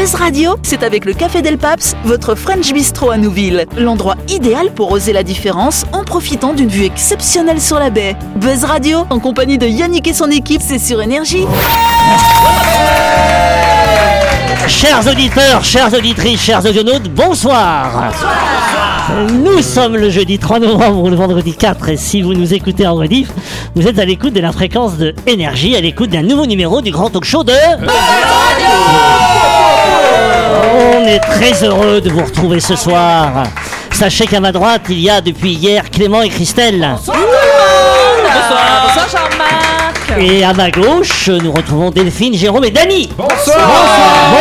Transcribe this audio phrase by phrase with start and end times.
[0.00, 3.66] Buzz Radio, c'est avec le Café Del Paps, votre French Bistro à Nouville.
[3.76, 8.16] L'endroit idéal pour oser la différence en profitant d'une vue exceptionnelle sur la baie.
[8.36, 11.44] Buzz Radio, en compagnie de Yannick et son équipe, c'est sur Énergie.
[14.68, 18.10] Chers auditeurs, chères auditrices, chers audionautes, bonsoir.
[19.30, 22.86] Nous sommes le jeudi 3 novembre ou le vendredi 4 et si vous nous écoutez
[22.86, 23.28] en rediff,
[23.74, 26.90] vous êtes à l'écoute de la fréquence de énergie, à l'écoute d'un nouveau numéro du
[26.90, 27.52] grand talk show de...
[30.80, 33.44] On est très heureux de vous retrouver ce soir.
[33.92, 36.88] Sachez qu'à ma droite, il y a depuis hier Clément et Christelle.
[36.96, 37.18] Bonsoir
[39.12, 43.10] Jean-Marc Et à ma gauche, nous retrouvons Delphine, Jérôme et Dany.
[43.16, 43.58] Bonsoir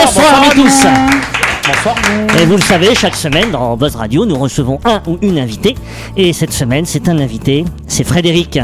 [0.05, 0.85] Bonsoir à vous tous.
[1.67, 1.95] Bonsoir
[2.39, 5.75] Et vous le savez, chaque semaine dans Buzz Radio, nous recevons un ou une invitée.
[6.16, 8.59] Et cette semaine, c'est un invité, c'est Frédéric.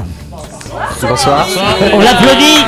[1.02, 1.46] Bonsoir
[1.92, 2.64] On l'applaudit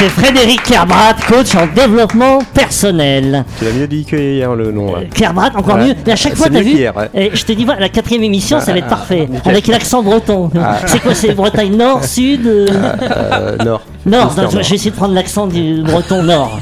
[0.00, 3.44] C'est Frédéric Kerbrat, coach en développement personnel.
[3.58, 5.02] Tu l'as mieux dit que hier le nom là.
[5.14, 5.88] Kerbrat, encore Ouais.
[5.88, 5.94] mieux.
[6.06, 7.10] Et à chaque fois, C'est t'as mieux vu qu'hier, ouais.
[7.12, 9.26] Et je te dis, voilà, la quatrième émission, ça va être parfait.
[9.30, 9.52] nickel.
[9.52, 10.50] Avec l'accent breton.
[10.86, 12.66] C'est quoi C'est Bretagne Nord, Sud euh,
[13.02, 13.82] Euh, Nord.
[14.06, 14.32] Nord.
[14.50, 16.58] Je vais essayer de prendre l'accent du breton Nord.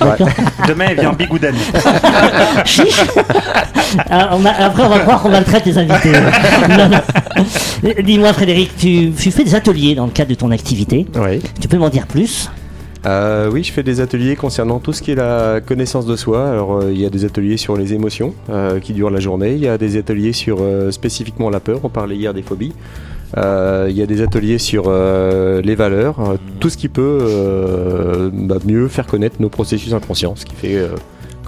[0.67, 1.55] Demain, il vient en bigouden.
[2.65, 3.01] Chiche
[4.11, 6.11] Ah, on a- Après, on va croire qu'on maltraite les invités.
[6.77, 6.99] Non, non.
[8.03, 11.07] Dis-moi, Frédéric, tu, tu fais des ateliers dans le cadre de ton activité.
[11.15, 11.41] Oui.
[11.61, 12.51] Tu peux m'en dire plus?
[13.07, 16.51] Euh, oui, je fais des ateliers concernant tout ce qui est la connaissance de soi.
[16.51, 19.55] Alors, euh, il y a des ateliers sur les émotions euh, qui durent la journée.
[19.55, 21.81] Il y a des ateliers sur euh, spécifiquement la peur.
[21.85, 22.73] On parlait hier des phobies.
[23.37, 29.07] Il y a des ateliers sur les valeurs, tout ce qui peut bah, mieux faire
[29.07, 30.79] connaître nos processus inconscients, ce qui fait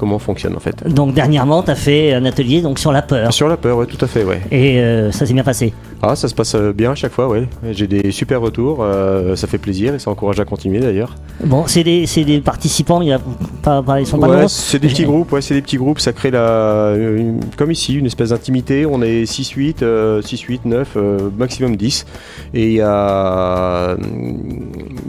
[0.01, 0.83] comment on fonctionne en fait.
[0.89, 3.33] Donc, dernièrement, tu as fait un atelier donc, sur la peur.
[3.33, 4.41] Sur la peur, ouais, tout à fait, ouais.
[4.51, 5.73] Et euh, ça s'est bien passé.
[6.03, 7.47] Ah, ça se passe euh, bien à chaque fois, ouais.
[7.73, 11.15] J'ai des super retours, euh, ça fait plaisir et ça encourage à continuer d'ailleurs.
[11.45, 13.17] Bon, c'est des, c'est des participants, il
[13.63, 14.49] pas, pas- ils sont pas Ouais, nombreux.
[14.49, 17.95] c'est des petits groupes, ouais, c'est des petits groupes, ça crée la, une- comme ici,
[17.95, 18.87] une espèce d'intimité.
[18.87, 22.07] On est 6, 8, euh, 6, 8, 9, euh, maximum 10.
[22.55, 23.97] Et il y a,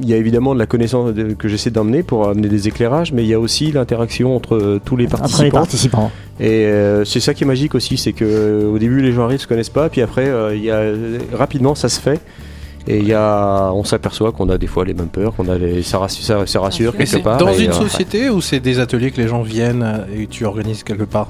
[0.02, 3.12] il y a évidemment de la connaissance de- que j'essaie d'emmener pour amener des éclairages,
[3.14, 5.50] mais il y a aussi l'interaction entre euh, tous les participants.
[5.52, 6.12] participants.
[6.40, 9.24] Et euh, c'est ça qui est magique aussi, c'est que euh, au début les gens
[9.26, 10.82] arrivent, se connaissent pas, puis après euh, il y a
[11.38, 12.20] rapidement ça se fait.
[12.88, 15.56] Et il y a, on s'aperçoit qu'on a des fois les mêmes peurs, qu'on a
[15.56, 17.38] les, ça rassure, ça, ça rassure Et quelque c'est part.
[17.38, 20.46] dans et, une euh, société ou c'est des ateliers que les gens viennent et tu
[20.46, 21.28] organises quelque part?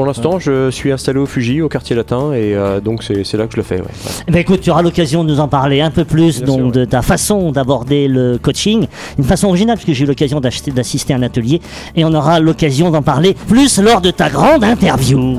[0.00, 3.44] Pour l'instant, je suis installé au Fuji, au quartier latin, et euh, donc c'est là
[3.46, 3.74] que je le fais.
[3.74, 3.82] ouais.
[3.82, 4.32] Ouais.
[4.32, 6.66] Ben, écoute, tu auras l'occasion de nous en parler un peu plus Bien donc, sûr,
[6.68, 6.72] ouais.
[6.72, 8.86] de ta façon d'aborder le coaching.
[9.18, 11.60] Une façon originale, puisque j'ai eu l'occasion d'acheter- d'assister à un atelier.
[11.96, 15.38] Et on aura l'occasion d'en parler plus lors de ta grande interview.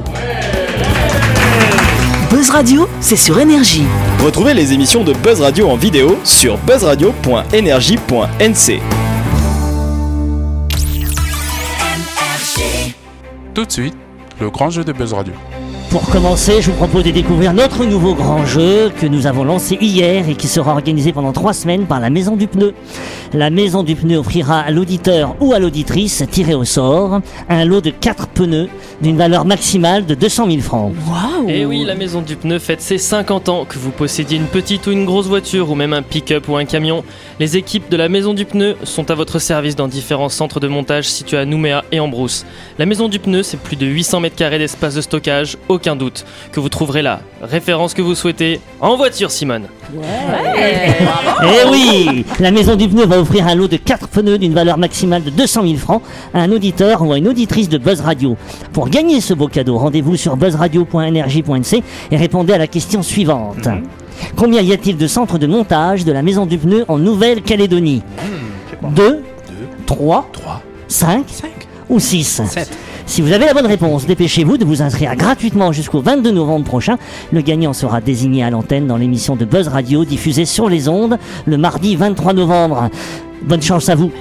[2.30, 3.86] Buzz Radio, c'est sur Énergie.
[4.24, 8.80] Retrouvez les émissions de Buzz Radio en vidéo sur buzzradio.energie.nc.
[13.54, 13.96] Tout de suite,
[14.42, 15.34] le grand jeu de Buzz Radio.
[15.92, 19.78] Pour commencer, je vous propose de découvrir notre nouveau grand jeu que nous avons lancé
[19.82, 22.74] hier et qui sera organisé pendant trois semaines par la Maison du Pneu.
[23.34, 27.20] La Maison du Pneu offrira à l'auditeur ou à l'auditrice tiré au sort
[27.50, 28.70] un lot de quatre pneus
[29.02, 30.94] d'une valeur maximale de 200 000 francs.
[31.48, 33.66] Et oui, la maison du pneu fête ses 50 ans.
[33.66, 36.66] Que vous possédiez une petite ou une grosse voiture ou même un pick-up ou un
[36.66, 37.04] camion,
[37.40, 40.68] les équipes de la maison du pneu sont à votre service dans différents centres de
[40.68, 42.46] montage situés à Nouméa et en Brousse.
[42.78, 46.26] La maison du pneu, c'est plus de 800 mètres carrés d'espace de stockage, aucun doute,
[46.52, 47.22] que vous trouverez là.
[47.42, 49.64] Référence que vous souhaitez en voiture, Simone.
[49.96, 54.78] Eh oui La Maison du Pneu va offrir un lot de 4 pneus d'une valeur
[54.78, 56.04] maximale de 200 000 francs
[56.36, 58.38] à un auditeur ou à une auditrice de Buzz Radio.
[58.74, 63.68] Pour gagner ce beau cadeau, rendez-vous sur buzzradio.energie.nc et répondez à la question suivante.
[64.36, 68.04] Combien y a-t-il de centres de montage de la Maison du Pneu en Nouvelle-Calédonie?
[68.84, 69.24] 2,
[69.88, 70.30] 3,
[70.88, 71.26] 5
[71.90, 72.42] ou 6
[73.06, 76.98] Si vous avez la bonne réponse, dépêchez-vous de vous inscrire gratuitement jusqu'au 22 novembre prochain.
[77.32, 81.18] Le gagnant sera désigné à l'antenne dans l'émission de Buzz Radio diffusée sur les ondes
[81.46, 82.90] le mardi 23 novembre.
[83.44, 84.12] Bonne chance à vous.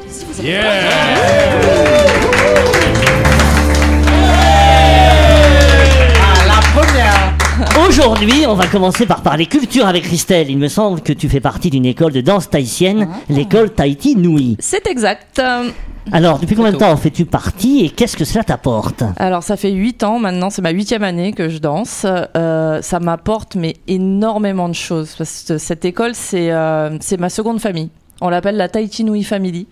[7.88, 10.50] Aujourd'hui, on va commencer par parler culture avec Christelle.
[10.50, 14.56] Il me semble que tu fais partie d'une école de danse tahitienne, l'école Tahiti Nui.
[14.58, 15.40] C'est exact.
[16.12, 19.70] Alors, depuis combien de temps fais-tu partie et qu'est-ce que cela t'apporte Alors, ça fait
[19.70, 22.06] 8 ans maintenant, c'est ma huitième année que je danse.
[22.37, 27.31] Euh, ça m'apporte mais énormément de choses parce que cette école, c'est euh, c'est ma
[27.31, 27.91] seconde famille.
[28.20, 29.67] On l'appelle la Tahiti Nui Family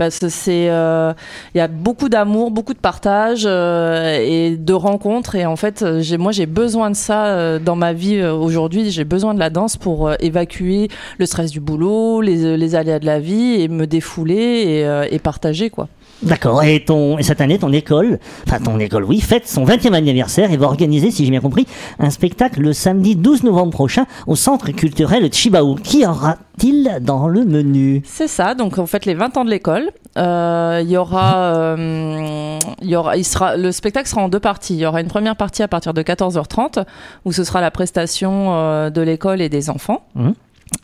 [0.00, 1.12] parce que c'est euh,
[1.54, 5.84] il y a beaucoup d'amour, beaucoup de partage euh, et de rencontres et en fait
[6.00, 8.90] j'ai moi j'ai besoin de ça euh, dans ma vie aujourd'hui.
[8.90, 10.88] J'ai besoin de la danse pour évacuer
[11.18, 15.18] le stress du boulot, les, les aléas de la vie et me défouler et, et
[15.18, 15.88] partager quoi.
[16.22, 16.62] D'accord.
[16.62, 20.52] Et, ton, et cette année, ton école, enfin ton école, oui, fête son 20e anniversaire
[20.52, 21.66] et va organiser, si j'ai bien compris,
[21.98, 25.76] un spectacle le samedi 12 novembre prochain au Centre culturel Chibaou.
[25.76, 28.02] Qui aura-t-il dans le menu?
[28.04, 32.58] C'est ça, donc en fait les 20 ans de l'école, euh, il y aura, euh,
[32.82, 34.74] il y aura, il sera, le spectacle sera en deux parties.
[34.74, 36.84] Il y aura une première partie à partir de 14h30
[37.24, 40.02] où ce sera la prestation euh, de l'école et des enfants.
[40.14, 40.34] Mhm.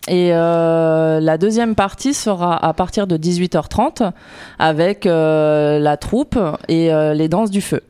[0.08, 4.10] Et euh, la deuxième partie sera à partir de 18h30
[4.58, 6.38] avec euh, la troupe
[6.68, 7.82] et euh, les danses du feu.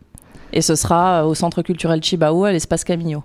[0.53, 3.25] Et ce sera au Centre culturel Chibaou à l'espace Camino.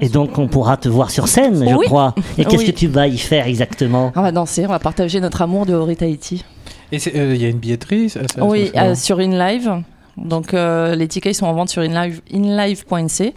[0.00, 1.84] Et donc on pourra te voir sur scène, je Oui.
[1.86, 2.14] crois.
[2.38, 2.72] Et qu'est-ce Oui.
[2.72, 4.10] que tu vas y faire exactement?
[4.16, 6.44] On va danser, on va partager notre amour de Ori Tahiti.
[6.92, 9.82] Et euh, il y a une billetterie ça- ça- Oui, ça- euh, sur InLive.
[10.18, 13.32] Donc euh, les tickets ils sont en vente sur InLive, inlive.nc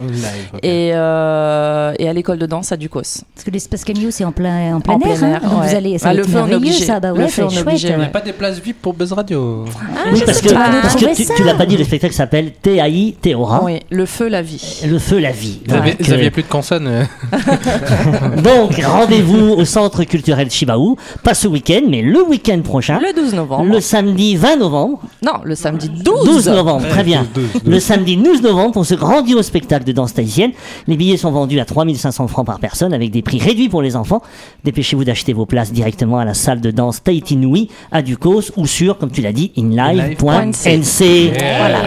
[0.63, 3.01] et, euh, et à l'école de danse à Ducos.
[3.33, 5.17] Parce que l'espace Camio, c'est en plein, en plein En air.
[5.17, 5.31] plein hein.
[5.35, 5.69] air, Donc ouais.
[5.69, 6.83] vous allez, ça Ah, va le on merveilleux, obligé.
[6.85, 6.99] ça.
[6.99, 7.67] Bah ouais, on c'est est chouette.
[7.67, 8.05] obligé, Il n'y ouais.
[8.07, 9.65] a pas des places VIP pour Buzz Radio.
[10.11, 11.05] Oui, parce que, parce tu,
[11.35, 13.63] tu l'as pas dit, le spectacle s'appelle TAI Théora.
[13.63, 14.81] Oui, le feu, la vie.
[14.85, 15.59] Le feu, la vie.
[15.67, 17.07] Vous avez, Donc, vous aviez euh, plus de consonnes.
[18.43, 23.33] donc, rendez-vous au centre culturel Chibaou, pas ce week-end, mais le week-end prochain, Le 12
[23.33, 23.71] novembre.
[23.71, 26.25] le samedi 20 novembre, Non, le samedi 12.
[26.25, 27.25] 12 novembre, très bien.
[27.33, 27.61] 12, 12.
[27.65, 30.51] Le samedi 12 novembre pour ce grandiose spectacle de danse tahitienne.
[30.87, 33.95] Les billets sont vendus à 3500 francs par personne avec des prix réduits pour les
[33.95, 34.21] enfants.
[34.63, 38.67] Dépêchez-vous d'acheter vos places directement à la salle de danse Tahiti Nui à Ducos ou
[38.67, 41.33] sur, comme tu l'as dit, inlive.nc.
[41.57, 41.81] Voilà.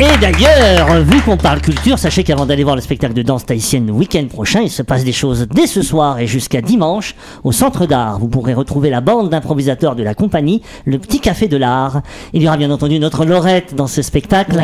[0.00, 3.88] Et d'ailleurs, vu qu'on parle culture, sachez qu'avant d'aller voir le spectacle de danse tahitienne
[3.88, 7.50] le week-end prochain, il se passe des choses dès ce soir et jusqu'à dimanche au
[7.50, 8.20] Centre d'Art.
[8.20, 12.02] Vous pourrez retrouver la bande d'improvisateurs de la compagnie, le Petit Café de l'Art.
[12.32, 14.62] Il y aura bien entendu notre Laurette dans ce spectacle.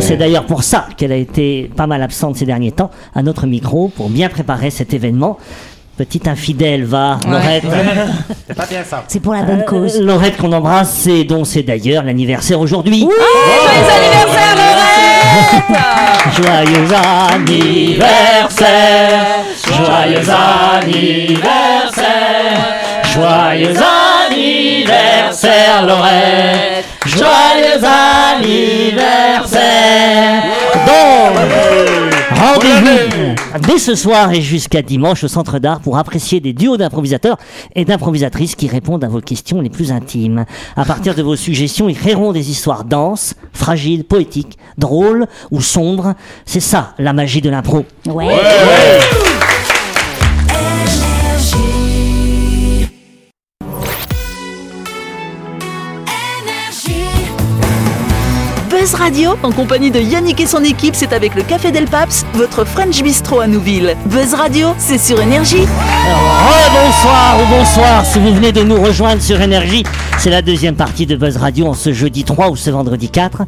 [0.00, 3.46] C'est d'ailleurs pour ça qu'elle a été pas mal absente ces derniers temps à notre
[3.46, 5.36] micro pour bien préparer cet événement.
[6.00, 7.64] Petite infidèle, va, Laurette.
[9.06, 9.98] C'est pour la bonne cause.
[9.98, 13.06] Euh, Laurette qu'on embrasse, c'est donc c'est d'ailleurs l'anniversaire aujourd'hui.
[16.36, 16.88] Joyeux
[17.32, 18.64] anniversaire,
[19.66, 20.30] joyeux
[20.82, 22.00] anniversaire,
[23.14, 23.76] joyeux
[24.26, 27.84] anniversaire Laurette, joyeux
[28.36, 29.60] anniversaire.
[30.86, 33.34] Donc, rendez-vous
[33.66, 37.36] dès ce soir et jusqu'à dimanche au Centre d'Art pour apprécier des duos d'improvisateurs
[37.74, 40.44] et d'improvisatrices qui répondent à vos questions les plus intimes.
[40.76, 46.14] À partir de vos suggestions, ils créeront des histoires denses, fragiles, poétiques, drôles ou sombres.
[46.44, 47.84] C'est ça la magie de l'impro.
[48.06, 48.38] Ouais.
[58.80, 62.24] Buzz Radio, en compagnie de Yannick et son équipe, c'est avec le Café Del Paps,
[62.32, 63.94] votre French Bistro à Nouville.
[64.06, 65.66] Buzz Radio, c'est sur Énergie.
[66.72, 69.82] bonsoir ou bonsoir si vous venez de nous rejoindre sur Énergie.
[70.18, 73.42] C'est la deuxième partie de Buzz Radio en ce jeudi 3 ou ce vendredi 4.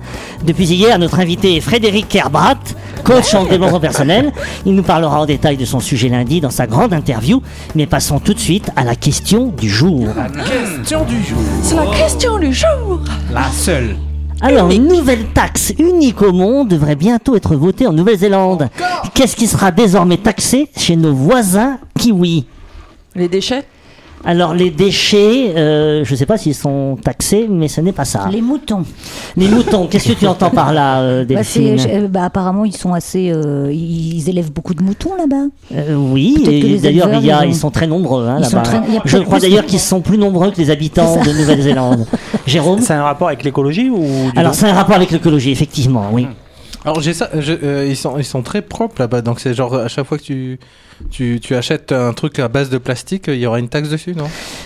[0.44, 2.58] Depuis hier, notre invité est Frédéric Kerbrat,
[3.02, 4.32] coach en développement personnel.
[4.66, 7.40] Il nous parlera en détail de son sujet lundi dans sa grande interview.
[7.74, 10.08] Mais passons tout de suite à la question du jour.
[10.46, 11.38] Question du jour.
[11.62, 13.00] C'est la question du jour.
[13.32, 13.96] La seule.
[14.44, 18.70] Alors, une nouvelle taxe unique au monde devrait bientôt être votée en Nouvelle-Zélande.
[19.14, 22.46] Qu'est-ce qui sera désormais taxé chez nos voisins kiwis?
[23.14, 23.62] Les déchets?
[24.24, 28.04] Alors, les déchets, euh, je ne sais pas s'ils sont taxés, mais ce n'est pas
[28.04, 28.28] ça.
[28.30, 28.84] Les moutons.
[29.36, 32.92] Les moutons, qu'est-ce que tu entends par là, euh, Bah, euh, bah, apparemment, ils sont
[32.94, 33.32] assez.
[33.34, 35.46] euh, ils élèvent beaucoup de moutons là-bas.
[35.74, 36.36] Euh, Oui,
[36.80, 38.60] d'ailleurs, il ils ont- ils sont très nombreux hein, là-bas.
[38.62, 42.06] très- Je crois d'ailleurs qu'ils sont plus nombreux que les habitants de Nouvelle-Zélande.
[42.46, 44.04] Jérôme C'est un rapport avec l'écologie ou
[44.36, 46.26] Alors, c'est un rapport avec l'écologie, effectivement, oui.
[46.84, 49.72] Alors j'ai ça, je- euh, ils sont ils sont très propres là-bas, donc c'est genre
[49.76, 50.58] à chaque fois que tu,
[51.10, 54.14] tu tu achètes un truc à base de plastique, il y aura une taxe dessus,
[54.14, 54.24] non?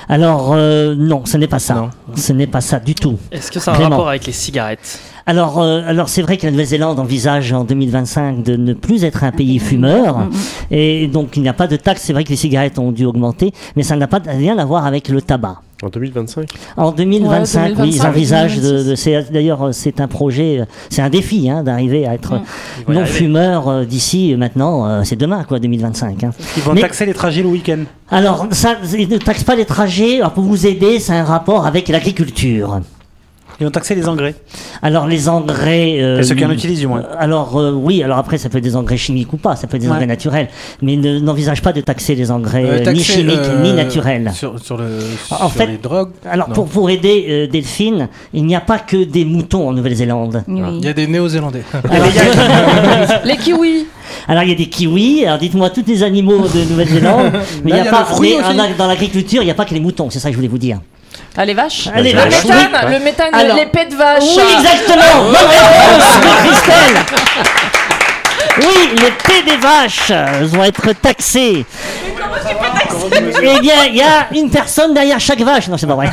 [0.08, 1.74] Alors, euh, non, ce n'est pas ça.
[1.74, 1.90] Non.
[2.14, 3.18] Ce n'est pas ça du tout.
[3.32, 3.96] Est-ce que ça a un Vraiment.
[3.96, 5.00] rapport avec les cigarettes?
[5.28, 9.24] Alors, euh, alors c'est vrai que la Nouvelle-Zélande envisage en 2025 de ne plus être
[9.24, 10.28] un pays fumeur,
[10.70, 12.02] et donc il n'y a pas de taxe.
[12.04, 14.86] C'est vrai que les cigarettes ont dû augmenter, mais ça n'a pas rien à voir
[14.86, 15.60] avec le tabac.
[15.82, 18.60] En 2025 En 2025, Ouais, oui, ils 2025, envisagent de.
[18.62, 18.88] 2026.
[18.88, 22.42] de- c'est- D'ailleurs, euh, c'est un projet, c'est un défi hein, d'arriver à être Mm.
[22.78, 23.18] Ils vont y non arriver.
[23.18, 24.86] fumeur euh, d'ici maintenant.
[24.88, 26.24] euh, c'est demain, quoi, 2025.
[26.24, 26.25] hein.
[26.56, 27.80] Ils vont Mais- taxer les trajets le week-end.
[28.10, 30.18] Alors, ça, ils ne taxent pas les trajets.
[30.18, 32.80] Alors, pour vous aider, c'est un rapport avec l'agriculture.
[33.58, 34.34] Ils vont taxer les engrais.
[34.82, 35.96] Alors les engrais.
[35.98, 37.02] euh, Et ceux qui en utilisent, du moins.
[37.18, 39.76] Alors euh, oui, alors après ça peut être des engrais chimiques ou pas, ça peut
[39.76, 39.94] être des Ouais.
[39.94, 40.48] engrais naturels,
[40.82, 44.30] mais ne- n'envisage pas de taxer les engrais Euh, euh, ni chimiques ni naturels.
[44.34, 44.98] Sur, sur, le,
[45.30, 46.10] En sur fait, les drogues.
[46.30, 46.54] Alors Non.
[46.54, 50.44] pour, pour aider euh, Delphine, il n'y a pas que des moutons en Nouvelle-Zélande.
[50.48, 51.62] Il y a des Néo-Zélandais.
[53.24, 53.86] Les kiwis.
[54.28, 57.32] Alors, il y a des kiwis, alors dites-moi tous les animaux de Nouvelle-Zélande,
[57.64, 59.80] mais il y a pas mais en- dans l'agriculture, il n'y a pas que les
[59.80, 60.80] moutons, c'est ça que je voulais vous dire.
[61.36, 61.88] Ah, les vaches.
[61.94, 62.92] Ah, les le vaches, méthane, oui.
[62.98, 64.22] le méthane, Alors- les pets de vache.
[64.22, 66.96] Oui, exactement Bonne réponse de Christelle
[68.58, 71.64] Oui, les pets des vaches euh, vont être taxés.
[73.42, 75.68] Eh bien, il y a une personne derrière chaque vache.
[75.68, 76.10] Non, c'est pas vrai.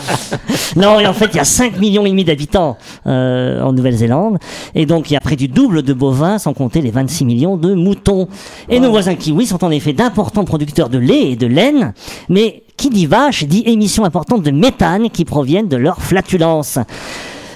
[0.76, 2.76] non, et en fait, il y a 5 millions et demi d'habitants
[3.06, 4.38] euh, en Nouvelle-Zélande.
[4.74, 7.56] Et donc, il y a près du double de bovins, sans compter les 26 millions
[7.56, 8.28] de moutons.
[8.68, 11.94] Et nos voisins kiwis sont en effet d'importants producteurs de lait et de laine.
[12.28, 16.78] Mais qui dit vache dit émissions importantes de méthane qui proviennent de leur flatulence.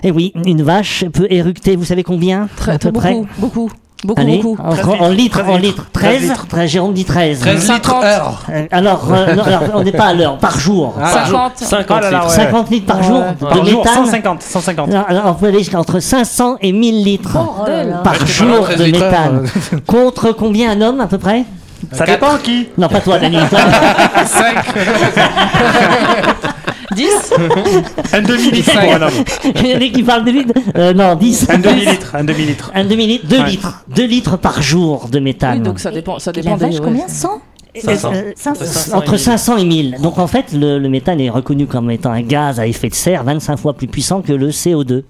[0.02, 2.49] Et oui, une vache peut éructer, vous savez combien?
[2.56, 3.70] Très, À peu beaucoup, près beaucoup,
[4.04, 4.62] beaucoup, Allez, beaucoup.
[4.62, 5.87] en, en litres, en litres.
[5.92, 7.40] 13, 13, Jérôme dit 13.
[7.40, 8.42] 13 litres heure.
[8.50, 10.94] Euh, alors, euh, non, alors, on n'est pas à l'heure, par jour.
[11.02, 11.52] Ah, 50.
[11.58, 12.28] 50 Ah là là, litres.
[12.38, 12.44] ouais.
[12.44, 14.04] 50 litres par jour de Par jour, méthane.
[14.04, 14.42] 150.
[14.42, 14.88] 150.
[14.90, 17.96] Non, alors, on peut aller jusqu'à entre 500 et 1000 litres Bordel.
[18.04, 19.46] par jour pas loin, 13 de litres, méthane.
[19.87, 21.44] Contre combien un homme à peu près?
[21.92, 22.68] Ça dépend qui.
[22.78, 23.37] Non, pas toi, Dani.
[23.50, 23.58] toi.
[26.94, 27.34] 10
[28.12, 29.24] Un demi-litre pour un homme.
[29.56, 30.52] Il y en a qui parlent de litres.
[30.76, 31.46] Euh, non, 10.
[31.50, 32.14] Un demi-litre.
[32.14, 32.70] Un demi-litre.
[32.74, 33.50] Un demi-litre, 2 Ouais.
[33.50, 33.84] litres.
[33.94, 35.58] 2 litres par jour de méthane.
[35.58, 36.80] Oui, donc ça dépend, ça Et dépend la des vache, ouais.
[36.84, 37.08] combien?
[37.08, 37.28] 100
[37.76, 38.96] Euh, euh, 500.
[38.96, 39.96] entre 500 et 1000.
[40.00, 42.94] Donc en fait, le, le méthane est reconnu comme étant un gaz à effet de
[42.94, 45.02] serre 25 fois plus puissant que le CO2.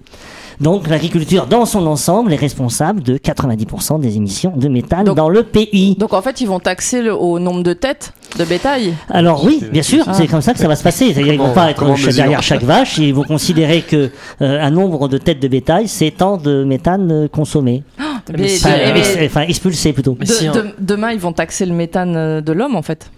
[0.61, 5.29] Donc l'agriculture dans son ensemble est responsable de 90% des émissions de méthane Donc- dans
[5.29, 5.95] le pays.
[5.97, 8.93] Donc en fait, ils vont taxer le, au nombre de têtes de bétail.
[9.09, 10.13] Alors oui, bien sûr, Ah.
[10.13, 11.13] c'est comme ça que ça va se passer.
[11.13, 14.09] C'est-à-dire qu'ils vont pas être derrière chaque vache, ils vont considérer que
[14.41, 17.83] euh, un nombre de têtes de bétail, c'est tant de méthane euh, consommé.
[18.27, 20.13] Enfin, euh, expulsé plutôt.
[20.19, 23.11] De- de- demain, ils vont taxer le méthane euh, de l'homme en fait.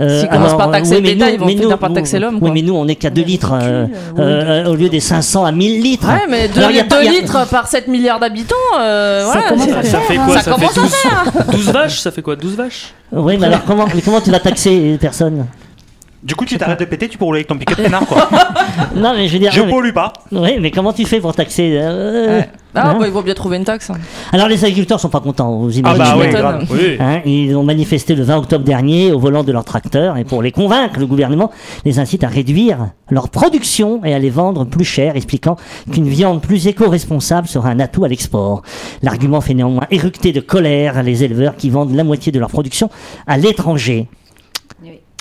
[0.00, 1.76] Euh, S'ils commencent par taxer oui, le mais bétail, nous- ils vont mais finir nous-
[1.76, 3.86] par taxer l'homme, Oui, mais nous, on n'est qu'à 2 litres euh,
[4.18, 6.08] euh, au lieu des 500 à 1000 litres.
[6.08, 8.18] Ouais, mais 2 Alors, il y a pas- il y a- litres par 7 milliards
[8.18, 9.48] d'habitants, euh, voilà.
[9.48, 11.98] commence c'est- à Ça fait faire, quoi Ça Ça, commence fait à 12, 12 vaches
[12.00, 12.94] Ça fait quoi 12 vaches?
[13.12, 15.44] Oui, mais alors comment, mais comment tu vas taxer les personnes
[16.22, 18.28] Du coup, tu t'arrêtes de péter, tu peux rouler avec ton pick-up peinard, quoi.
[18.94, 19.50] Non, mais je veux dire.
[19.52, 20.12] Je mais- pollue pas.
[20.30, 22.48] Oui, mais comment tu fais pour taxer euh, Ouais.
[22.74, 23.90] Ah, hein bah, ils vont bien trouver une taxe.
[24.32, 25.98] Alors les agriculteurs sont pas contents, vous Ah imaginez.
[25.98, 26.40] bah tu oui, m'étonnes.
[26.40, 26.66] grave.
[26.70, 26.96] Oui.
[27.00, 30.40] Hein, ils ont manifesté le 20 octobre dernier au volant de leur tracteur et pour
[30.42, 31.50] les convaincre, le gouvernement
[31.84, 32.78] les incite à réduire
[33.10, 35.56] leur production et à les vendre plus cher, expliquant
[35.92, 38.62] qu'une viande plus éco-responsable sera un atout à l'export.
[39.02, 42.88] L'argument fait néanmoins éructer de colère les éleveurs qui vendent la moitié de leur production
[43.26, 44.08] à l'étranger.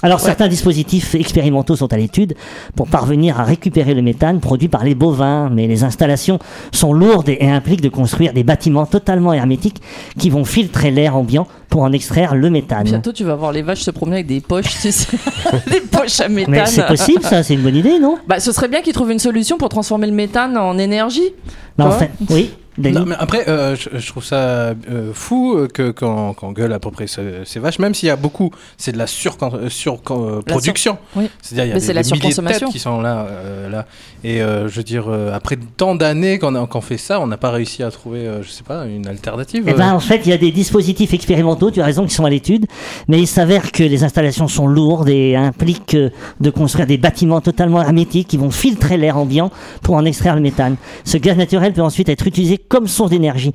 [0.04, 2.36] Alors certains dispositifs expérimentaux sont à l'étude
[2.76, 6.40] pour parvenir à récupérer le méthane produit par les bovins, mais les installations
[6.72, 9.82] sont lourdes et impliquent de construire des bâtiments totalement hermétiques
[10.18, 12.84] qui vont filtrer l'air ambiant pour en extraire le méthane.
[12.84, 15.18] Bientôt, tu vas voir les vaches se promener avec des poches, tu sais.
[15.70, 16.52] des poches à méthane.
[16.54, 18.18] Mais c'est possible ça, c'est une bonne idée, non?
[18.28, 21.34] Bah, ce serait bien qu'ils trouvent une solution pour transformer le méthane en énergie.
[21.78, 22.52] Non, en fait, oui.
[22.78, 26.80] Non, mais après, euh, je, je trouve ça euh, fou que quand, quand gueule à
[26.80, 29.70] peu près ces, vaches, même s'il y a beaucoup, c'est de la surproduction.
[29.70, 30.98] Sur, euh, La production.
[31.16, 31.30] oui.
[31.42, 32.68] C'est-à-dire il y a Mais des, la des milliers de surconsommation.
[32.68, 33.86] têtes qui sont là, euh, là.
[34.24, 37.28] Et euh, je veux dire, euh, après tant d'années qu'on a- qu'on fait ça, on
[37.28, 39.66] n'a pas réussi à trouver, euh, je sais pas, une alternative.
[39.68, 42.26] Eh ben, en fait, il y a des dispositifs expérimentaux, tu as raison, qui sont
[42.26, 42.68] à l'étude,
[43.08, 45.98] mais il s'avère que les installations sont lourdes et impliquent
[46.40, 49.52] de construire des bâtiments totalement hermétiques qui vont filtrer l'air ambiant
[49.82, 50.76] pour en extraire le méthane.
[51.04, 53.54] Ce gaz naturel peut ensuite être utilisé comme source d'énergie.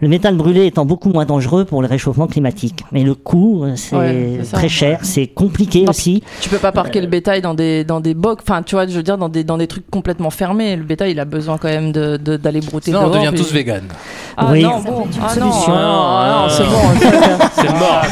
[0.00, 2.84] Le méthane brûlé étant beaucoup moins dangereux pour le réchauffement climatique.
[2.92, 6.22] Mais le coût, euh, c'est Ouais, très cher, c'est compliqué Non, aussi.
[6.40, 8.92] Tu peux pas parquer le bétail dans des, dans des box, enfin, tu vois, je
[8.94, 10.76] veux dire, dans des, dans des trucs complètement fermés.
[10.76, 13.40] Le bétail, il a besoin quand même de- de- d'aller brouter Sinon, on devient puis-
[13.42, 13.88] tous véganes.
[14.36, 14.62] Ah Oui.
[14.62, 15.06] non, bon.
[15.18, 15.72] Ah non, solution.
[15.74, 17.38] ah non, ah non, c'est Ah.
[17.38, 17.46] bon.
[17.54, 18.02] C'est mort.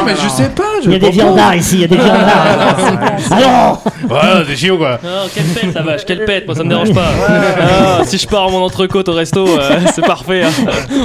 [0.00, 0.62] non, mais je sais pas.
[0.82, 3.16] Je Il y a des viandards ici, il y a des viandards.
[3.30, 4.98] Alors Ouais, c'est chiant quoi.
[5.02, 7.08] Non, quelle pète la vache, quelle pète, moi ça me dérange pas.
[7.28, 10.42] Ah, si je pars en mon entrecôte au resto, euh, c'est parfait.
[10.44, 10.50] hein.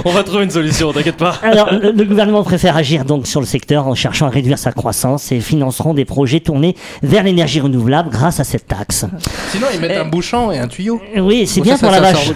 [0.06, 1.36] On va trouver une solution, t'inquiète pas.
[1.44, 5.32] Alors, le, gouvernement préfère agir donc sur le secteur en cherchant à réduire sa croissance
[5.32, 9.06] et financeront des projets tournés vers l'énergie renouvelable grâce à cette taxe.
[9.52, 11.02] Sinon, ils mettent un bouchon et un tuyau.
[11.18, 12.32] Oui, c'est Bon, bien ça, pour ça, la vache.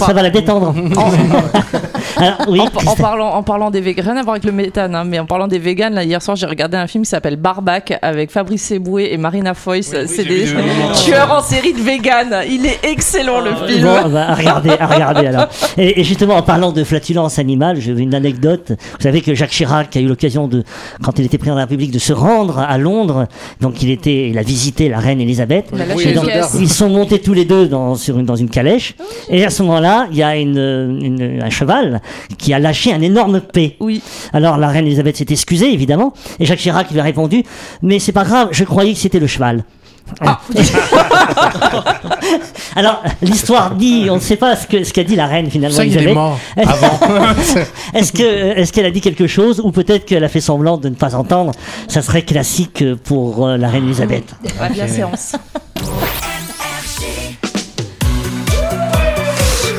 [0.00, 0.74] Ça, va la détendre.
[2.16, 5.04] Alors, oui, en, parlant, en parlant des véganes, rien à voir avec le méthane, hein,
[5.04, 7.98] mais en parlant des véganes, là, hier soir, j'ai regardé un film qui s'appelle Barbac
[8.02, 9.94] avec Fabrice Eboué et Marina Foïs.
[10.04, 10.44] Euh, c'est des
[11.04, 12.34] tueurs en série de vegan.
[12.48, 13.84] Il est excellent le film.
[13.84, 15.46] Bon, bah, à regarder, à regarder alors.
[15.76, 18.70] Et, et justement, en parlant de flatulence animale, j'ai une anecdote.
[18.70, 20.62] Vous savez que Jacques Chirac a eu l'occasion de,
[21.02, 23.26] quand il était président de la République, de se rendre à Londres.
[23.60, 25.66] Donc il était, il a visité la reine Elisabeth.
[25.94, 26.56] Oui, donc, caisse.
[26.58, 28.94] ils sont montés tous les deux dans, sur une, dans une calèche.
[29.28, 32.00] Et à ce moment-là, il y a une, une- un cheval
[32.38, 33.76] qui a lâché un énorme P.
[33.80, 34.02] Oui.
[34.32, 36.12] Alors la reine Elisabeth s'est excusée, évidemment.
[36.40, 37.42] Et Jacques Chirac lui a répondu
[37.82, 39.64] Mais c'est pas grave, je croyais que c'était le cheval.
[42.76, 45.76] Alors, l'histoire dit, on ne sait pas ce que ce qu'a dit la reine finalement.
[45.76, 46.98] Ça, il est mort avant.
[47.94, 48.22] Est-ce que
[48.58, 51.14] est-ce qu'elle a dit quelque chose ou peut-être qu'elle a fait semblant de ne pas
[51.14, 51.52] entendre?
[51.88, 54.34] Ça serait classique pour euh, la reine Elisabeth.
[54.76, 55.36] La séance.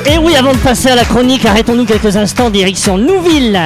[0.08, 3.56] Et oui, avant de passer à la chronique, arrêtons-nous quelques instants direction Nouville,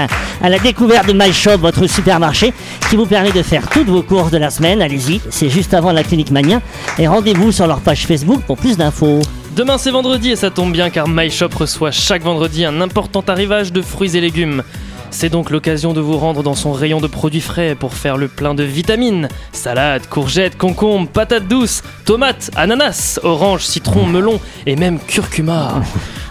[0.42, 2.54] à la découverte de MyShop, votre supermarché,
[2.88, 4.80] qui vous permet de faire toutes vos courses de la semaine.
[4.80, 6.62] Allez-y, c'est juste avant la clinique Mania.
[6.99, 9.20] Et rendez-vous sur leur page Facebook pour plus d'infos.
[9.54, 13.70] Demain c'est vendredi et ça tombe bien car MyShop reçoit chaque vendredi un important arrivage
[13.70, 14.62] de fruits et légumes.
[15.11, 18.28] C'est donc l'occasion de vous rendre dans son rayon de produits frais pour faire le
[18.28, 19.28] plein de vitamines.
[19.52, 25.82] Salades, courgettes, concombres, patates douces, tomates, ananas, oranges, citron, melon et même curcuma.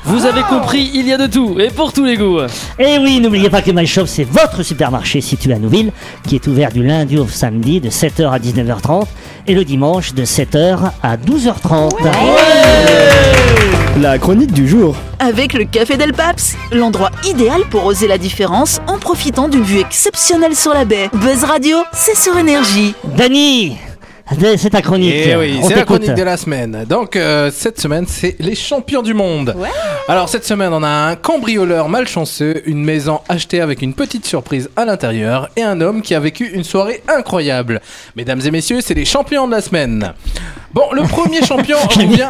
[0.09, 2.39] Vous avez compris, il y a de tout et pour tous les goûts.
[2.79, 5.91] Et oui, n'oubliez pas que MyShop, c'est votre supermarché situé à Nouville,
[6.27, 9.05] qui est ouvert du lundi au samedi de 7h à 19h30
[9.45, 11.91] et le dimanche de 7h à 12h30.
[14.01, 14.95] La chronique du jour.
[15.19, 19.79] Avec le Café Del Paps, l'endroit idéal pour oser la différence en profitant d'une vue
[19.79, 21.11] exceptionnelle sur la baie.
[21.13, 22.95] Buzz Radio, c'est sur énergie.
[23.15, 23.77] Dany,
[24.57, 25.13] c'est ta chronique.
[25.13, 26.86] Et Eh oui, c'est la chronique de la semaine.
[26.88, 29.55] Donc euh, cette semaine, c'est les champions du monde.
[30.07, 34.69] Alors cette semaine, on a un cambrioleur malchanceux, une maison achetée avec une petite surprise
[34.75, 37.81] à l'intérieur et un homme qui a vécu une soirée incroyable.
[38.15, 40.13] Mesdames et messieurs, c'est les champions de la semaine.
[40.71, 42.29] Bon, le premier champion revient.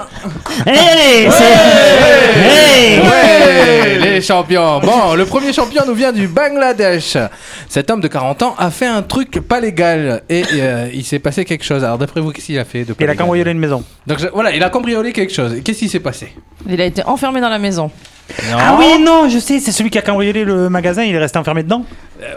[0.65, 4.79] Hey, c'est- Hey Ouais, les champions.
[4.79, 7.17] Bon, le premier champion nous vient du Bangladesh.
[7.67, 11.19] Cet homme de 40 ans a fait un truc pas légal et euh, il s'est
[11.19, 11.83] passé quelque chose.
[11.83, 13.83] Alors d'après vous, qu'est-ce qu'il a fait de pas Il a cambriolé une maison.
[14.07, 15.53] Donc je- voilà, il a cambriolé quelque chose.
[15.55, 16.33] Et Qu'est-ce qui s'est passé?
[16.67, 17.91] Il a été enfermé dans la maison.
[18.57, 21.37] Ah oui, non, je sais, c'est celui qui a cambriolé le magasin, il est resté
[21.39, 21.83] enfermé dedans.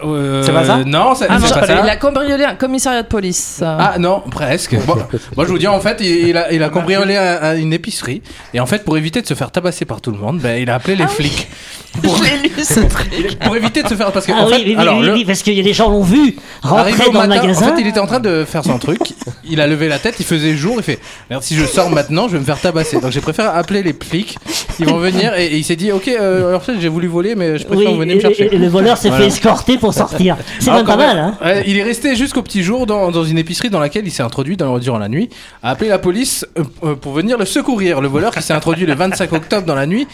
[0.04, 1.80] Euh, C'est pas ça Non, Ah c'est non, pas ça.
[1.82, 3.60] il a cambriolé un commissariat de police.
[3.64, 4.76] Ah non, presque.
[4.86, 4.94] Bon,
[5.36, 7.72] moi je vous dis en fait, il, il a, il a cambriolé un- un- une
[7.72, 8.22] épicerie
[8.54, 10.70] et en fait pour éviter de se faire tabasser par tout le monde, ben, il
[10.70, 11.48] a appelé les flics.
[12.02, 13.38] Pour, Je l'ai lu ce truc.
[13.44, 15.04] pour éviter de se faire parce que Ah en oui, fait, oui, oui, alors oui,
[15.06, 17.28] le- oui, parce qu'il y a des gens l'ont vu Arrivé rentrer au dans le
[17.28, 17.66] magasin.
[17.70, 18.98] En fait, il était en train de faire son truc.
[19.44, 22.28] Il a levé la tête, il faisait jour, il fait Merde, si je sors maintenant,
[22.28, 22.98] je vais me faire tabasser.
[22.98, 24.38] Donc j'ai préféré appeler les flics.
[24.78, 27.34] Ils vont venir et, et il s'est dit Ok, euh, en fait, j'ai voulu voler,
[27.34, 28.44] mais je préfère Oui, et, me chercher.
[28.44, 29.24] et- et le voleur s'est Voilà.
[29.24, 30.36] fait escorter pour sortir.
[30.60, 33.38] C'est même pas mal, hein ouais, il est resté jusqu'au petit jour dans, dans une
[33.38, 35.30] épicerie dans laquelle il s'est introduit dans, durant la nuit,
[35.62, 38.00] a appelé la police euh, euh, pour venir le secourir.
[38.00, 40.06] Le voleur qui s'est introduit le 25 octobre dans la nuit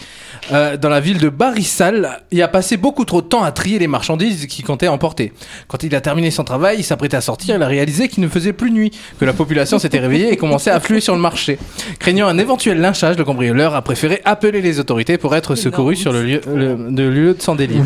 [0.53, 3.77] euh, dans la ville de Barissal, il a passé beaucoup trop de temps à trier
[3.77, 5.33] les marchandises qu'il comptait emporter.
[5.67, 8.29] Quand il a terminé son travail, il s'apprêtait à sortir, il a réalisé qu'il ne
[8.29, 11.59] faisait plus nuit, que la population s'était réveillée et commençait à affluer sur le marché.
[11.99, 16.11] Craignant un éventuel lynchage, le cambrioleur a préféré appeler les autorités pour être secouru sur
[16.11, 17.83] le lieu, le, le lieu de son délire.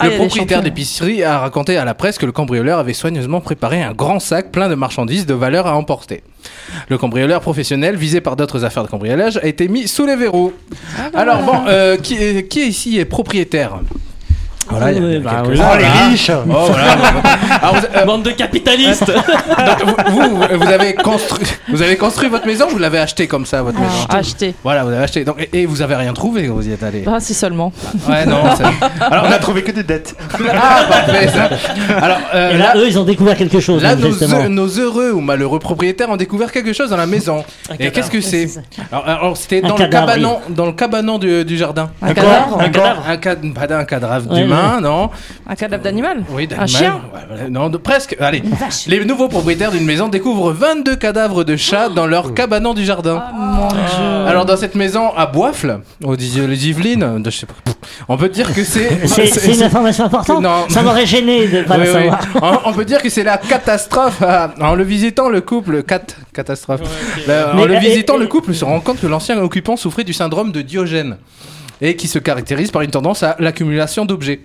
[0.00, 3.82] Ah, Le propriétaire d'épicerie a raconté à la presse que le cambrioleur avait soigneusement préparé
[3.82, 6.22] un grand sac plein de marchandises de valeur à emporter.
[6.88, 10.52] Le cambrioleur professionnel, visé par d'autres affaires de cambriolage, a été mis sous les verrous.
[11.14, 13.80] Alors bon, euh, qui ici est propriétaire?
[14.72, 15.64] Voilà, il y a- il y a bah, quelques-uns.
[15.72, 16.08] Oh, les Voilà.
[16.08, 16.84] riches Oh, voilà.
[17.62, 22.28] Alors, vous, euh, Bande de capitalistes donc, vous, vous, vous avez construit, vous avez construit
[22.28, 23.92] votre maison, ou vous l'avez acheté comme ça votre maison.
[24.08, 24.54] Acheté.
[24.64, 25.24] Voilà, vous avez acheté.
[25.24, 27.04] Donc, et, et vous avez rien trouvé quand vous y êtes allé.
[27.06, 27.72] Ah, si seulement.
[28.08, 28.42] Ouais, non.
[28.56, 28.64] c'est-
[29.04, 30.14] Alors, On a trouvé que des dettes.
[30.32, 31.28] ah, parfait.
[31.28, 31.48] Ça.
[32.02, 34.42] Alors, euh, Et là, là, eux, ils ont découvert quelque chose, Là, donc, nos, justement.
[34.44, 37.44] heu- nos heureux ou malheureux propriétaires ont découvert quelque chose dans la maison.
[37.78, 38.48] Et qu'est-ce que c'est
[38.90, 41.90] Alors, alors, c'était Un dans, le cadavre, cabanon, dans le cabanon du, du jardin.
[42.02, 45.10] Un cadavre Un cadavre Un cadavre, pas d'un cadavre Ouais, d'humain, non
[45.46, 46.68] Un cadavre d'animal Oui, Un d'animal.
[46.68, 48.16] chien Ouais, voilà, Non, de- presque.
[48.20, 48.42] Allez.
[48.86, 53.22] Les nouveaux propriétaires d'une maison découvrent 22 cadavres de chats dans leur cabanon du jardin.
[53.32, 54.26] Oh mon dieu.
[54.28, 57.54] Alors, dans cette maison à Boifle, aux Dis- les Yvelines, de- je sais pas,
[58.08, 59.06] on peut dire que c'est.
[59.06, 60.42] C'est c'est une information importante.
[60.42, 60.68] Non.
[60.68, 62.10] Ça m'aurait gêné de pas Oui, le oui.
[62.10, 62.20] savoir.
[62.64, 64.22] On, on peut dire que c'est la catastrophe.
[64.22, 65.82] euh, En le visitant, le couple.
[65.82, 66.00] Cat,
[66.32, 66.80] catastrophe.
[67.26, 69.76] Ben, en Mais, le euh, visitant, et- le couple se rend compte que l'ancien occupant
[69.76, 71.16] souffrait du syndrome de Diogène.
[71.82, 74.40] Et qui se caractérise par une tendance à l'accumulation d'objets.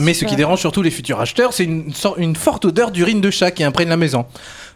[0.00, 3.30] Mais ce qui dérange surtout les futurs acheteurs, c'est une, une forte odeur d'urine de
[3.30, 4.26] chat qui imprègne la maison.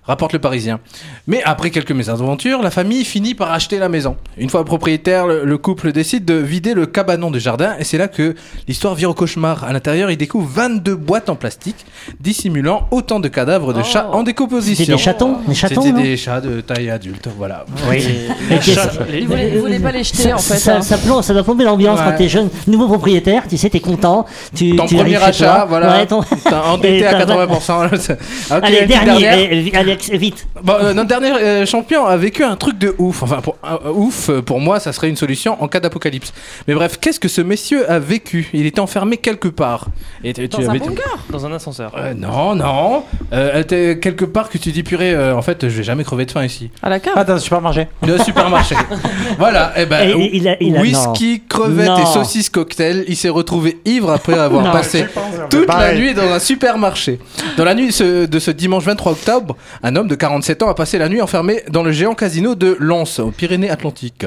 [0.05, 0.81] Rapporte le Parisien.
[1.29, 4.17] Mais après quelques mésaventures, la famille finit par acheter la maison.
[4.37, 7.99] Une fois propriétaire, le, le couple décide de vider le cabanon de jardin et c'est
[7.99, 8.35] là que
[8.67, 9.63] l'histoire vire au cauchemar.
[9.65, 11.87] À l'intérieur, ils découvrent 22 boîtes en plastique
[12.21, 14.85] dissimulant autant de cadavres de chats en décomposition.
[14.85, 17.65] C'était des chatons Des chatons, C'était des chats de taille adulte, voilà.
[17.89, 18.05] Oui.
[19.13, 19.27] Ils
[19.61, 20.57] voulaient, pas les jeter ça, en fait.
[20.59, 20.83] ça, hein.
[20.83, 22.07] ça plombe- ça doit plomber l'ambiance Ouais.
[22.07, 24.27] quand t'es jeune, nouveau propriétaire, tu sais, t'es content.
[24.55, 25.67] Tu, Ton tu premier achat, toi.
[25.69, 25.93] voilà.
[25.99, 27.85] Ouais, ton- T'as endetté Et à t'as- 80%.
[27.85, 28.19] Ok,
[28.51, 29.73] Allez, une dernier.
[29.93, 30.47] Eh, eh, Alex, vite.
[30.63, 33.23] Bon, euh, notre dernier euh, champion a vécu un truc de ouf.
[33.23, 36.33] Enfin, pour, euh, ouf, pour moi, ça serait une solution en cas d'apocalypse.
[36.69, 38.49] Mais bref, qu'est-ce que ce monsieur a vécu?
[38.53, 39.87] Il était enfermé quelque part.
[40.25, 41.19] Et tu- tu Dans un avais- bunker.
[41.31, 41.93] Dans un ascenseur.
[41.97, 43.05] Euh, non, non.
[43.33, 46.05] Euh, elle était quelque part que tu dis, purée, euh, en fait, je vais jamais
[46.05, 46.71] crever de faim ici.
[46.83, 47.15] À la cave.
[47.17, 47.89] Ah, dans un supermarché.
[48.07, 48.75] Le supermarché.
[49.39, 51.99] voilà, et ben, Et il a- il a- whisky, crevettes Non.
[52.03, 53.05] et saucisses cocktail.
[53.09, 54.73] Il s'est retrouvé ivre après avoir Non.
[54.73, 55.07] passé
[55.51, 57.19] toute la nuit dans un supermarché.
[57.57, 60.75] Dans la nuit ce- de ce dimanche 23 octobre, un homme de 47 ans a
[60.75, 64.25] passé la nuit enfermé dans le géant casino de Lens, aux Pyrénées-Atlantiques.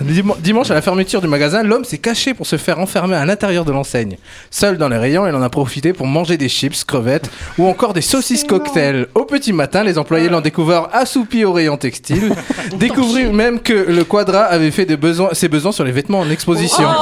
[0.00, 3.24] Dim- Dimanche, à la fermeture du magasin, l'homme s'est caché pour se faire enfermer à
[3.24, 4.16] l'intérieur de l'enseigne.
[4.50, 7.92] Seul dans les rayons, il en a profité pour manger des chips, crevettes ou encore
[7.94, 9.06] des saucisses cocktail.
[9.14, 12.32] Au petit matin, les employés l'ont découvert assoupi au rayon textile.
[12.78, 16.30] Découvrir même que le quadra avait fait des besoins, ses besoins sur les vêtements en
[16.30, 16.84] exposition.
[16.88, 16.94] Ouais.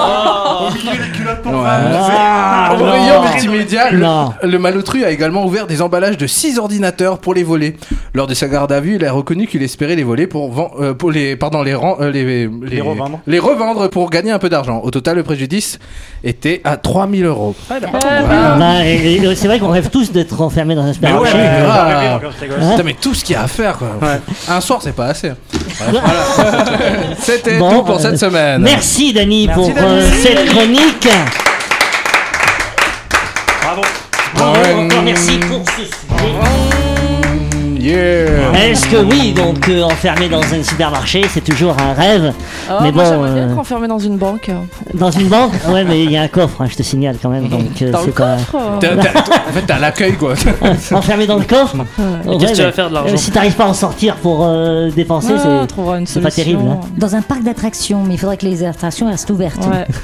[1.66, 2.90] Ah, Au non.
[2.90, 7.42] rayon multimédia, le, le malotru a également ouvert des emballages de 6 ordinateurs pour les
[7.42, 7.76] voler.
[8.14, 10.94] Lors de sa garde à vue, il a reconnu qu'il espérait les voler pour, euh,
[10.94, 13.20] pour les, pardon, les, ren- euh, les, les, revendre.
[13.26, 14.80] les revendre pour gagner un peu d'argent.
[14.82, 15.78] Au total, le préjudice
[16.24, 17.54] était à 3000 euros.
[17.68, 21.34] Bah, et- et c'est vrai qu'on rêve tous d'être enfermés dans un supermarché.
[21.34, 22.20] ouais, Euh, grave.
[22.60, 23.88] Hein Putain, mais tout ce qu'il y a à faire, quoi.
[24.48, 25.30] Un soir, c'est pas assez.
[25.78, 26.02] Voilà.
[27.18, 28.62] C'était Bon, tout pour euh, cette semaine.
[28.62, 29.78] Merci Dani pour Dani.
[29.86, 31.08] euh, cette chronique.
[33.62, 33.82] Bravo.
[34.34, 34.74] Bravo, Ouais.
[34.74, 36.79] encore merci pour ce sujet.
[37.80, 38.52] Yeah.
[38.62, 42.32] Est-ce que oui, donc euh, enfermé dans un supermarché, c'est toujours un rêve
[42.68, 44.50] Ah, Mais moi, bon, j'aimerais bien euh, être enfermé dans une banque.
[44.94, 45.52] Dans une banque?
[45.68, 47.48] Ouais, mais il y a un coffre, hein, je te signale quand même.
[47.48, 48.54] Donc euh, Dans le pas coffre.
[48.56, 48.78] euh.
[48.80, 50.34] T'as- t'as- En fait, t'as l'accueil, quoi.
[50.92, 51.76] enfermé dans le coffre?
[51.76, 53.14] Ouais, qu'est-ce que tu mais, vas faire de l'argent?
[53.14, 56.30] euh, Si t'arrives pas à en sortir pour euh, dépenser, c'est trouvera une c'est pas
[56.30, 56.62] terrible.
[56.68, 56.80] hein.
[56.96, 59.64] Dans un parc d'attractions, mais il faudrait que les attractions restent ouvertes.
[59.66, 59.86] Ouais.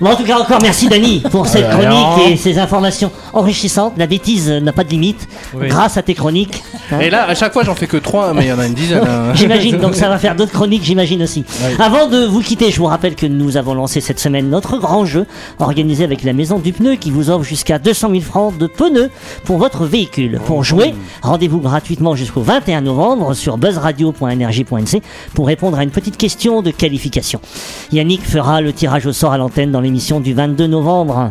[0.00, 1.80] Bon, en tout cas, encore merci Dani pour cette Alors.
[1.80, 3.92] chronique et ces informations enrichissantes.
[3.96, 5.68] La bêtise n'a pas de limite Oui.
[5.68, 6.62] grâce à tes chroniques.
[6.90, 6.98] hein.
[7.00, 8.74] Et là, à chaque fois, j'en fais que 3, mais il y en a une
[8.74, 9.04] dizaine.
[9.06, 9.32] hein.
[9.34, 11.44] J'imagine, donc ça va faire d'autres chroniques, j'imagine aussi.
[11.78, 15.04] Avant de vous quitter, je vous rappelle que nous avons lancé cette semaine notre grand
[15.04, 15.26] jeu
[15.60, 19.10] organisé avec la Maison du Pneu qui vous offre jusqu'à 200 000 francs de pneus
[19.44, 20.40] pour votre véhicule.
[20.46, 25.02] Pour jouer, rendez-vous gratuitement jusqu'au 21 novembre sur buzzradio.energie.nc
[25.34, 27.40] pour répondre à une petite question de qualification.
[27.92, 31.30] Yannick fera le tirage au sort à l'antenne dans l'émission du 22 novembre.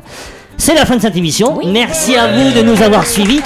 [0.64, 1.60] C'est la fin de cette émission.
[1.66, 3.42] Merci à vous de nous avoir suivis.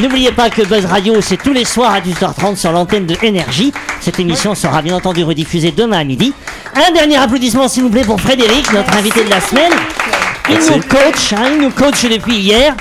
[0.00, 3.72] N'oubliez pas que Buzz Radio, c'est tous les soirs à 18h30 sur l'antenne de Énergie.
[4.00, 6.32] Cette émission sera bien entendu rediffusée demain à midi.
[6.76, 9.72] Un dernier applaudissement, s'il vous plaît, pour Frédéric, notre invité de la semaine.
[10.48, 12.76] Il nous coach, hein, il nous coach depuis hier.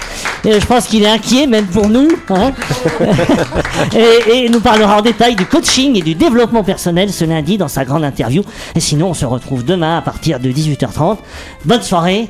[0.46, 2.10] Et je pense qu'il est inquiet, même pour nous.
[2.30, 2.52] hein.
[3.96, 7.68] et, et nous parlera en détail du coaching et du développement personnel ce lundi dans
[7.68, 8.44] sa grande interview.
[8.76, 11.18] Et sinon, on se retrouve demain à partir de 18h30.
[11.66, 12.30] Bonne soirée.